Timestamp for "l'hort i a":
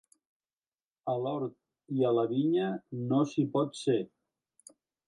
1.25-2.15